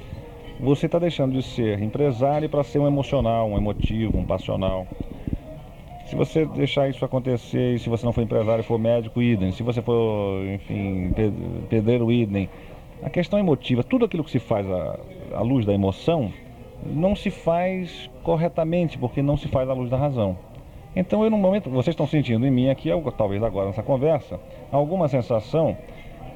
[0.60, 4.86] você está deixando de ser empresário para ser um emocional, um emotivo, um passional.
[6.06, 9.52] Se você deixar isso acontecer, e se você não for empresário, for médico, idem.
[9.52, 11.12] Se você for, enfim,
[11.68, 12.48] pedreiro, idem.
[13.02, 14.98] A questão emotiva, tudo aquilo que se faz à,
[15.34, 16.32] à luz da emoção,
[16.84, 20.36] não se faz corretamente, porque não se faz à luz da razão.
[20.98, 24.40] Então, eu no momento, vocês estão sentindo em mim aqui, talvez agora nessa conversa,
[24.72, 25.76] alguma sensação,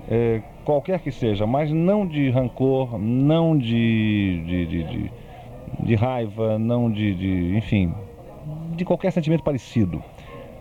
[0.09, 5.11] é, qualquer que seja, mas não de rancor, não de, de, de, de,
[5.81, 7.93] de raiva, não de, de, enfim,
[8.77, 10.01] de qualquer sentimento parecido.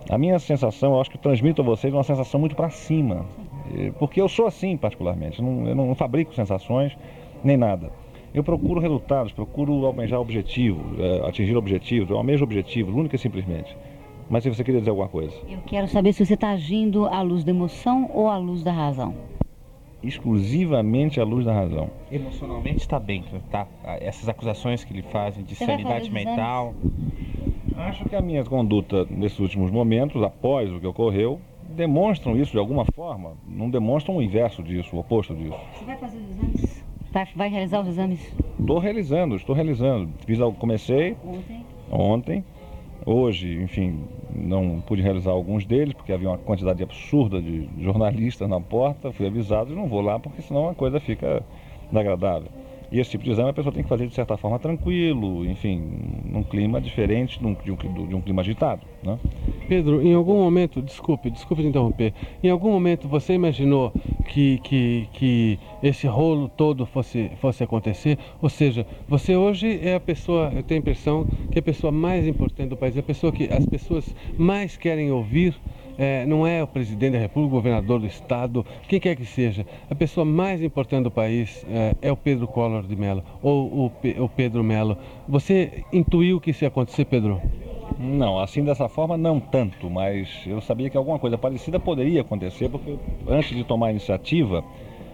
[0.10, 3.24] A minha sensação, eu acho que transmito a vocês uma sensação muito para cima.
[4.00, 5.40] Porque eu sou assim, particularmente.
[5.44, 6.98] Não, eu não fabrico sensações
[7.44, 7.92] nem nada.
[8.34, 12.10] Eu procuro resultados, procuro almejar objetivos, é, atingir objetivos.
[12.10, 13.78] Eu almejo objetivos, única e simplesmente.
[14.32, 15.36] Mas se você queria dizer alguma coisa.
[15.46, 18.72] Eu quero saber se você está agindo à luz da emoção ou à luz da
[18.72, 19.14] razão.
[20.02, 21.90] Exclusivamente à luz da razão.
[22.10, 23.68] Emocionalmente está bem, tá?
[24.00, 26.74] Essas acusações que ele fazem de você sanidade mental.
[27.76, 32.58] Acho que a minha conduta nesses últimos momentos, após o que ocorreu, demonstram isso de
[32.58, 33.34] alguma forma.
[33.46, 35.60] Não demonstram o inverso disso, o oposto disso.
[35.74, 36.86] Você vai fazer os exames?
[37.12, 38.34] Vai, vai realizar os exames?
[38.58, 40.10] Estou realizando, estou realizando.
[40.26, 41.66] Fiz, comecei ontem.
[41.92, 42.46] ontem.
[43.06, 48.62] Hoje, enfim, não pude realizar alguns deles, porque havia uma quantidade absurda de jornalistas na
[48.62, 49.12] porta.
[49.12, 51.44] Fui avisado e não vou lá, porque senão a coisa fica
[51.90, 52.50] desagradável.
[52.92, 55.82] E esse tipo de exame a pessoa tem que fazer de certa forma tranquilo, enfim,
[56.26, 58.82] num clima diferente de um, de um, clima agitado.
[59.02, 59.18] Né?
[59.70, 63.94] Pedro, em algum momento, desculpe, desculpe te interromper, em algum momento você imaginou
[64.28, 68.18] que, que, que esse rolo todo fosse, fosse acontecer?
[68.42, 71.94] Ou seja, você hoje é a pessoa, eu tenho a impressão que é a pessoa
[71.94, 75.56] mais importante do país, é a pessoa que as pessoas mais querem ouvir
[76.02, 79.68] é, não é o presidente da República, o governador do estado, quem quer que seja.
[79.88, 84.24] A pessoa mais importante do país é, é o Pedro Collor de Mello, ou o,
[84.24, 84.98] o Pedro Mello.
[85.28, 87.40] Você intuiu que isso ia acontecer, Pedro?
[88.00, 92.68] Não, assim dessa forma não tanto, mas eu sabia que alguma coisa parecida poderia acontecer,
[92.68, 94.64] porque antes de tomar a iniciativa,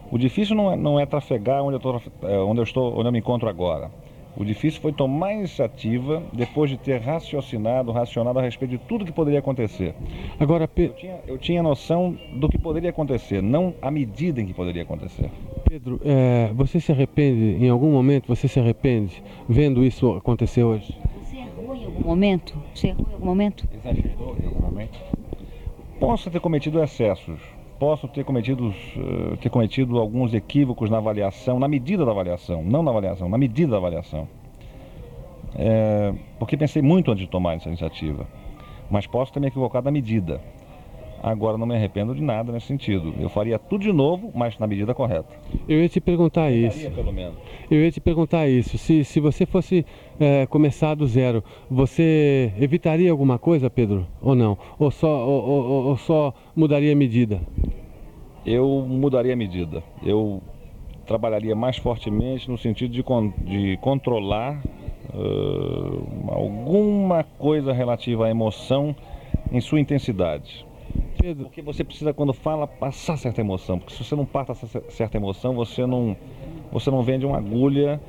[0.09, 3.09] o difícil não é, não é trafegar onde eu, tô, é, onde eu estou, onde
[3.09, 3.91] eu me encontro agora.
[4.37, 9.03] O difícil foi tomar a iniciativa depois de ter raciocinado, racionado a respeito de tudo
[9.03, 9.95] que poderia acontecer.
[10.39, 10.83] Agora, Pe...
[10.83, 14.83] eu, tinha, eu tinha noção do que poderia acontecer, não a medida em que poderia
[14.83, 15.31] acontecer.
[15.67, 20.95] Pedro, é, você se arrepende, em algum momento, você se arrepende vendo isso acontecer hoje?
[21.23, 22.61] Você errou em algum momento?
[22.75, 23.67] Você errou em algum momento?
[23.73, 24.99] Exagerou em algum momento?
[25.99, 27.39] Posso ter cometido excessos,
[27.79, 32.81] posso ter cometido, uh, ter cometido alguns equívocos na avaliação, na medida da avaliação, não
[32.83, 34.27] na avaliação, na medida da avaliação.
[35.55, 38.27] É, porque pensei muito antes de tomar essa iniciativa,
[38.91, 40.41] mas posso ter me equivocado na medida.
[41.21, 43.13] Agora não me arrependo de nada nesse sentido.
[43.19, 45.27] Eu faria tudo de novo, mas na medida correta.
[45.67, 46.89] Eu ia te perguntar isso.
[46.91, 47.35] Pelo menos.
[47.69, 48.77] Eu ia te perguntar isso.
[48.77, 49.85] Se, se você fosse
[50.19, 54.05] é, começar do zero, você evitaria alguma coisa, Pedro?
[54.21, 54.57] Ou não?
[54.77, 57.41] Ou só, ou, ou, ou só mudaria a medida?
[58.45, 59.83] Eu mudaria a medida.
[60.03, 60.41] Eu
[61.07, 64.61] trabalharia mais fortemente no sentido de, con de controlar
[65.13, 68.95] uh, alguma coisa relativa à emoção
[69.51, 70.66] em sua intensidade.
[71.17, 71.45] Pedro.
[71.45, 73.79] Porque você precisa, quando fala, passar certa emoção.
[73.79, 76.15] Porque se você não passa certa emoção, você não,
[76.71, 77.99] você não vende uma agulha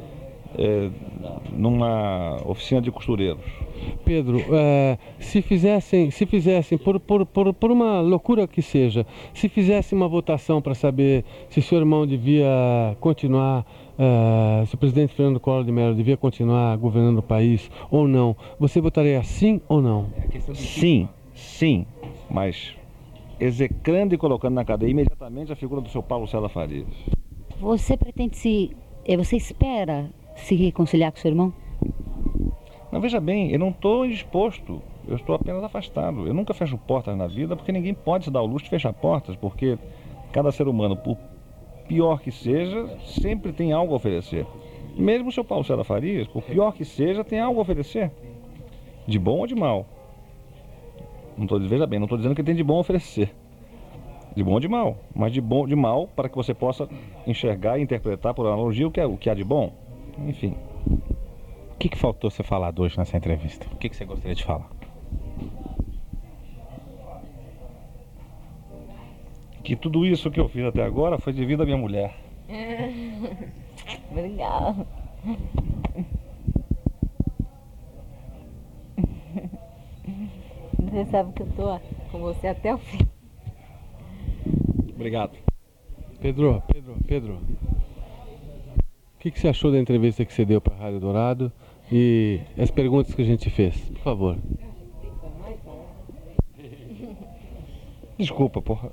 [0.56, 0.90] é,
[1.52, 3.44] numa oficina de costureiros.
[4.04, 9.48] Pedro, é, se fizessem, se fizessem por, por, por, por, uma loucura que seja, se
[9.48, 13.64] fizessem uma votação para saber se seu irmão devia continuar,
[13.98, 18.36] é, se o presidente Fernando Collor de Mello devia continuar governando o país ou não,
[18.58, 20.06] você votaria sim ou não?
[20.54, 21.86] Sim, sim,
[22.30, 22.77] mas
[23.40, 26.86] execrando e colocando na cadeia imediatamente a figura do seu Paulo César Farias.
[27.60, 28.76] Você pretende se.
[29.04, 31.52] Eh, você espera se reconciliar com seu irmão?
[32.90, 36.26] Não, veja bem, eu não estou indisposto, eu estou apenas afastado.
[36.26, 38.92] Eu nunca fecho portas na vida porque ninguém pode se dar o luxo de fechar
[38.92, 39.78] portas, porque
[40.32, 41.16] cada ser humano, por
[41.86, 44.46] pior que seja, sempre tem algo a oferecer.
[44.96, 48.10] Mesmo o seu Paulo César Farias, por pior que seja, tem algo a oferecer.
[49.06, 49.86] De bom ou de mal.
[51.38, 53.32] Não tô, veja bem, não estou dizendo que tem de bom oferecer.
[54.34, 54.98] De bom ou de mal.
[55.14, 56.88] Mas de bom de mal para que você possa
[57.24, 59.72] enxergar e interpretar por analogia o que, é, o que há de bom.
[60.26, 60.56] Enfim.
[60.86, 63.66] O que, que faltou ser falado hoje nessa entrevista?
[63.72, 64.68] O que, que você gostaria de falar?
[69.62, 72.16] Que tudo isso que eu fiz até agora foi devido à minha mulher.
[74.10, 74.86] Obrigada.
[80.98, 81.78] Você sabe que eu tô
[82.10, 82.98] com você até o fim.
[84.96, 85.38] Obrigado.
[86.20, 87.34] Pedro, Pedro, Pedro.
[87.34, 91.52] O que, que você achou da entrevista que você deu para a Rádio Dourado
[91.92, 93.76] e as perguntas que a gente fez?
[93.90, 94.36] Por favor.
[98.18, 98.90] Desculpa, porra.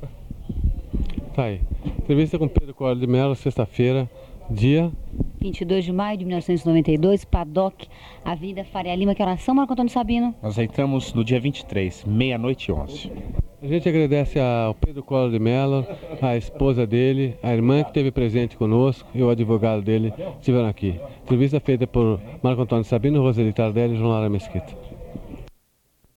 [1.34, 1.62] Tá aí.
[1.98, 4.08] Entrevista com Pedro Collor de Mello, sexta-feira,
[4.48, 4.92] dia
[5.46, 7.88] 22 de maio de 1992, Paddock,
[8.24, 10.34] Avenida Faria Lima, que oração, Marco Antônio Sabino?
[10.42, 13.12] Nós entramos no dia 23, meia-noite e 11.
[13.62, 15.86] A gente agradece ao Pedro Collor de Mello,
[16.20, 21.00] a esposa dele, a irmã que esteve presente conosco e o advogado dele estiveram aqui.
[21.24, 24.95] Entrevista feita por Marco Antônio Sabino, Roseli Tardelli e João Lara Mesquita.